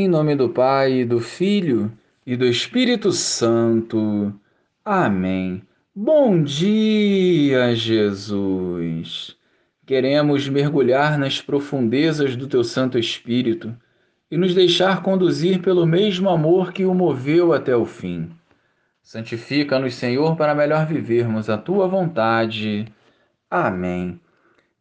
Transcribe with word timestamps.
Em 0.00 0.06
nome 0.06 0.36
do 0.36 0.48
Pai, 0.48 1.04
do 1.04 1.18
Filho 1.18 1.90
e 2.24 2.36
do 2.36 2.46
Espírito 2.46 3.10
Santo. 3.10 4.32
Amém. 4.84 5.60
Bom 5.92 6.40
dia, 6.40 7.74
Jesus. 7.74 9.36
Queremos 9.84 10.48
mergulhar 10.48 11.18
nas 11.18 11.40
profundezas 11.40 12.36
do 12.36 12.46
teu 12.46 12.62
Santo 12.62 12.96
Espírito 12.96 13.76
e 14.30 14.36
nos 14.36 14.54
deixar 14.54 15.02
conduzir 15.02 15.60
pelo 15.60 15.84
mesmo 15.84 16.30
amor 16.30 16.72
que 16.72 16.84
o 16.84 16.94
moveu 16.94 17.52
até 17.52 17.74
o 17.74 17.84
fim. 17.84 18.30
Santifica-nos, 19.02 19.96
Senhor, 19.96 20.36
para 20.36 20.54
melhor 20.54 20.86
vivermos 20.86 21.50
a 21.50 21.58
tua 21.58 21.88
vontade. 21.88 22.86
Amém. 23.50 24.20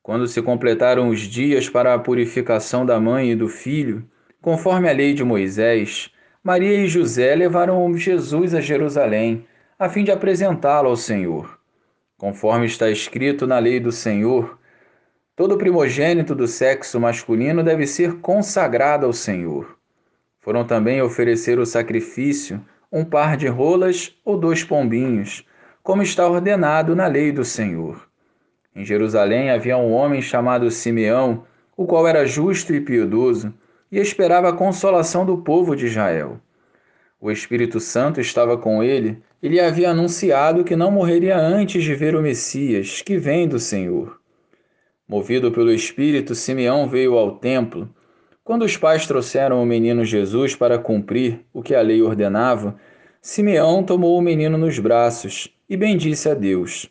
Quando 0.04 0.28
se 0.28 0.44
completaram 0.44 1.10
os 1.10 1.22
dias 1.22 1.68
para 1.68 1.96
a 1.96 2.00
purificação 2.00 2.86
da 2.86 3.00
mãe 3.00 3.32
e 3.32 3.36
do 3.36 3.48
filho, 3.48 4.08
Conforme 4.42 4.88
a 4.88 4.94
lei 4.94 5.14
de 5.14 5.24
Moisés, 5.24 6.12
Maria 6.44 6.74
e 6.78 6.88
José 6.88 7.36
levaram 7.36 7.98
Jesus 7.98 8.54
a 8.54 8.62
Jerusalém, 8.62 9.46
a 9.78 9.90
fim 9.90 10.04
de 10.04 10.12
apresentá-lo 10.12 10.90
ao 10.90 10.96
Senhor. 10.96 11.60
Conforme 12.18 12.68
está 12.68 12.90
escrito 12.90 13.48
na 13.48 13.58
lei 13.60 13.80
do 13.80 13.92
Senhor, 13.92 14.58
todo 15.36 15.58
primogênito 15.58 16.34
do 16.36 16.48
sexo 16.48 17.00
masculino 17.00 17.64
deve 17.64 17.88
ser 17.88 18.20
consagrado 18.22 19.06
ao 19.06 19.14
Senhor. 19.14 19.78
Foram 20.40 20.66
também 20.66 21.02
oferecer 21.02 21.60
o 21.60 21.66
sacrifício 21.66 22.64
um 22.92 23.04
par 23.04 23.36
de 23.36 23.48
rolas 23.48 24.16
ou 24.24 24.38
dois 24.38 24.64
pombinhos, 24.64 25.46
como 25.84 26.02
está 26.02 26.28
ordenado 26.28 26.96
na 26.96 27.08
lei 27.08 27.32
do 27.32 27.44
Senhor. 27.44 28.08
Em 28.76 28.86
Jerusalém 28.86 29.50
havia 29.50 29.78
um 29.78 29.92
homem 29.92 30.22
chamado 30.22 30.70
Simeão, 30.70 31.44
o 31.76 31.86
qual 31.86 32.08
era 32.08 32.26
justo 32.26 32.74
e 32.74 32.80
piedoso 32.80 33.54
e 33.92 34.00
esperava 34.00 34.50
a 34.50 34.54
consolação 34.54 35.26
do 35.26 35.38
povo 35.38 35.76
de 35.76 35.86
Israel. 35.86 36.40
O 37.20 37.32
Espírito 37.32 37.80
Santo 37.80 38.22
estava 38.22 38.58
com 38.58 38.84
ele 38.84 39.22
e 39.42 39.50
lhe 39.50 39.60
havia 39.60 39.90
anunciado 39.90 40.64
que 40.64 40.76
não 40.76 40.92
morreria 40.92 41.38
antes 41.38 41.84
de 41.84 41.96
ver 41.96 42.16
o 42.16 42.22
Messias, 42.22 43.02
que 43.02 43.18
vem 43.18 43.48
do 43.48 43.60
Senhor. 43.60 44.20
Movido 45.08 45.52
pelo 45.52 45.72
Espírito, 45.72 46.36
Simeão 46.36 46.88
veio 46.88 47.18
ao 47.18 47.38
templo. 47.38 47.90
Quando 48.44 48.64
os 48.64 48.78
pais 48.78 49.08
trouxeram 49.08 49.62
o 49.62 49.66
menino 49.66 50.06
Jesus 50.06 50.56
para 50.56 50.78
cumprir 50.78 51.46
o 51.52 51.64
que 51.64 51.74
a 51.74 51.82
lei 51.82 52.02
ordenava, 52.02 52.76
Simeão 53.22 53.84
tomou 53.84 54.18
o 54.18 54.22
menino 54.22 54.58
nos 54.58 54.78
braços 54.78 55.50
e 55.68 55.76
bendisse 55.76 56.30
a 56.30 56.34
Deus. 56.34 56.90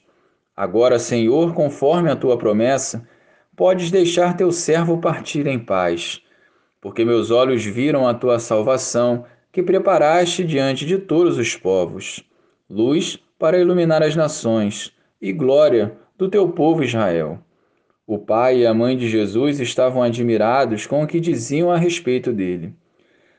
Agora, 0.56 0.98
Senhor, 0.98 1.55
conforme 1.55 2.10
a 2.10 2.16
tua 2.16 2.36
promessa, 2.36 3.06
podes 3.55 3.91
deixar 3.91 4.36
teu 4.36 4.50
servo 4.50 4.98
partir 4.98 5.47
em 5.47 5.58
paz 5.58 6.20
porque 6.86 7.04
meus 7.04 7.32
olhos 7.32 7.64
viram 7.64 8.06
a 8.06 8.14
tua 8.14 8.38
salvação, 8.38 9.24
que 9.50 9.60
preparaste 9.60 10.44
diante 10.44 10.86
de 10.86 10.98
todos 10.98 11.36
os 11.36 11.56
povos, 11.56 12.22
luz 12.70 13.18
para 13.36 13.58
iluminar 13.58 14.04
as 14.04 14.14
nações 14.14 14.92
e 15.20 15.32
glória 15.32 15.98
do 16.16 16.28
teu 16.28 16.48
povo 16.50 16.84
Israel. 16.84 17.40
O 18.06 18.20
pai 18.20 18.58
e 18.58 18.66
a 18.66 18.72
mãe 18.72 18.96
de 18.96 19.08
Jesus 19.08 19.58
estavam 19.58 20.00
admirados 20.00 20.86
com 20.86 21.02
o 21.02 21.08
que 21.08 21.18
diziam 21.18 21.72
a 21.72 21.76
respeito 21.76 22.32
dele. 22.32 22.72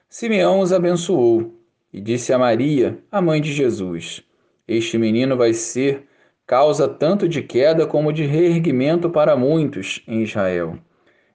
Simeão 0.10 0.60
os 0.60 0.74
abençoou 0.74 1.56
e 1.94 2.02
disse 2.02 2.34
a 2.34 2.38
Maria, 2.38 3.00
a 3.10 3.22
mãe 3.22 3.40
de 3.40 3.54
Jesus: 3.54 4.22
Este 4.68 4.98
menino 4.98 5.38
vai 5.38 5.54
ser 5.54 6.06
causa 6.46 6.86
tanto 6.86 7.30
de 7.30 7.42
queda 7.42 7.88
como 7.88 8.12
de 8.12 8.26
reerguimento 8.26 9.10
para 9.10 9.38
muitos 9.38 10.04
em 10.06 10.22
Israel. 10.22 10.78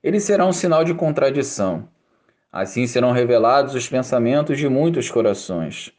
Ele 0.02 0.20
será 0.20 0.44
um 0.44 0.52
sinal 0.52 0.84
de 0.84 0.92
contradição 0.92 1.88
Assim 2.53 2.86
serão 2.86 3.12
revelados 3.12 3.75
os 3.75 3.89
pensamentos 3.89 4.58
de 4.58 4.69
muitos 4.69 5.11
corações. 5.11 5.91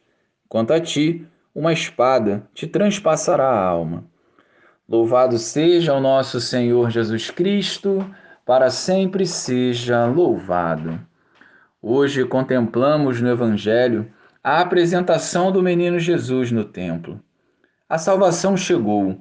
Quanto 0.48 0.72
a 0.72 0.78
ti, 0.78 1.26
uma 1.52 1.72
espada 1.72 2.46
te 2.54 2.64
transpassará 2.68 3.48
a 3.48 3.66
alma. 3.66 4.04
Louvado 4.88 5.36
seja 5.36 5.92
o 5.94 6.00
nosso 6.00 6.40
Senhor 6.40 6.90
Jesus 6.90 7.28
Cristo, 7.28 8.08
para 8.46 8.70
sempre 8.70 9.26
seja 9.26 10.06
louvado. 10.06 11.00
Hoje 11.82 12.24
contemplamos 12.24 13.20
no 13.20 13.30
Evangelho 13.30 14.08
a 14.42 14.60
apresentação 14.60 15.50
do 15.50 15.62
menino 15.62 15.98
Jesus 15.98 16.52
no 16.52 16.64
templo. 16.64 17.20
A 17.88 17.98
salvação 17.98 18.56
chegou 18.56 19.18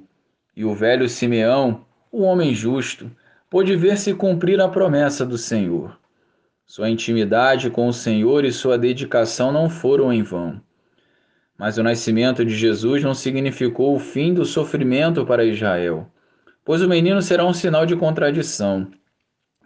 e 0.55 0.63
o 0.63 0.75
velho 0.75 1.09
Simeão, 1.09 1.83
o 2.11 2.21
homem 2.21 2.53
justo, 2.53 3.09
pôde 3.49 3.75
ver 3.75 3.97
se 3.97 4.13
cumprir 4.13 4.61
a 4.61 4.69
promessa 4.69 5.25
do 5.25 5.37
Senhor. 5.37 5.97
Sua 6.65 6.89
intimidade 6.89 7.69
com 7.69 7.87
o 7.87 7.93
Senhor 7.93 8.45
e 8.45 8.51
sua 8.51 8.77
dedicação 8.77 9.51
não 9.51 9.69
foram 9.69 10.11
em 10.11 10.23
vão. 10.23 10.61
Mas 11.57 11.77
o 11.77 11.83
nascimento 11.83 12.43
de 12.43 12.55
Jesus 12.55 13.03
não 13.03 13.13
significou 13.13 13.95
o 13.95 13.99
fim 13.99 14.33
do 14.33 14.45
sofrimento 14.45 15.25
para 15.25 15.45
Israel, 15.45 16.09
pois 16.65 16.81
o 16.81 16.87
menino 16.87 17.21
será 17.21 17.45
um 17.45 17.53
sinal 17.53 17.85
de 17.85 17.95
contradição, 17.95 18.89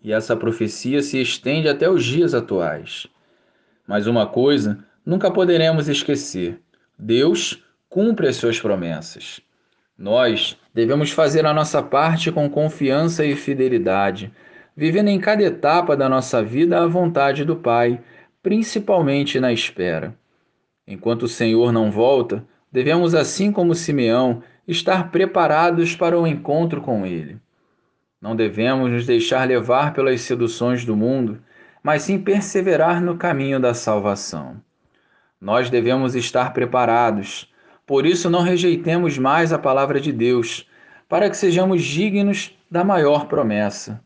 e 0.03 0.12
essa 0.12 0.35
profecia 0.35 1.02
se 1.02 1.22
estende 1.22 1.69
até 1.69 1.90
os 1.90 2.03
dias 2.03 2.34
atuais. 2.34 3.08
Mas 3.88 4.06
uma 4.08 4.28
coisa 4.28 4.84
nunca 5.06 5.31
poderemos 5.31 5.88
esquecer: 5.88 6.59
Deus 6.97 7.64
cumpre 7.90 8.28
as 8.28 8.35
suas 8.35 8.59
promessas. 8.59 9.40
Nós 9.97 10.58
devemos 10.74 11.12
fazer 11.12 11.46
a 11.46 11.53
nossa 11.53 11.81
parte 11.81 12.31
com 12.31 12.50
confiança 12.50 13.25
e 13.25 13.35
fidelidade 13.35 14.31
vivendo 14.77 15.07
em 15.07 15.19
cada 15.19 15.41
etapa 15.41 15.97
da 15.97 16.07
nossa 16.07 16.43
vida 16.43 16.79
a 16.79 16.85
vontade 16.85 17.43
do 17.43 17.55
Pai, 17.55 17.99
principalmente 18.43 19.39
na 19.39 19.51
espera. 19.51 20.15
Enquanto 20.88 21.23
o 21.23 21.27
Senhor 21.27 21.71
não 21.71 21.89
volta, 21.89 22.45
devemos, 22.71 23.16
assim 23.16 23.51
como 23.51 23.73
Simeão, 23.73 24.43
estar 24.67 25.09
preparados 25.09 25.95
para 25.95 26.17
o 26.17 26.27
encontro 26.27 26.79
com 26.79 27.07
Ele. 27.07 27.39
Não 28.21 28.35
devemos 28.35 28.91
nos 28.91 29.07
deixar 29.07 29.47
levar 29.47 29.93
pelas 29.93 30.21
seduções 30.21 30.85
do 30.85 30.95
mundo, 30.95 31.39
mas 31.81 32.03
sim 32.03 32.19
perseverar 32.19 33.01
no 33.01 33.17
caminho 33.17 33.59
da 33.59 33.73
salvação. 33.73 34.61
Nós 35.41 35.71
devemos 35.71 36.13
estar 36.13 36.53
preparados, 36.53 37.51
por 37.85 38.05
isso 38.05 38.29
não 38.29 38.41
rejeitemos 38.41 39.17
mais 39.17 39.51
a 39.51 39.57
palavra 39.57 39.99
de 39.99 40.11
Deus, 40.11 40.69
para 41.09 41.29
que 41.31 41.37
sejamos 41.37 41.83
dignos 41.83 42.55
da 42.69 42.83
maior 42.83 43.27
promessa 43.27 44.05